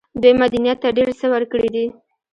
دوی 0.21 0.33
مدنيت 0.41 0.77
ته 0.83 0.89
ډېر 0.97 1.09
څه 1.19 1.25
ورکړي 1.33 1.67
دي. 1.75 1.85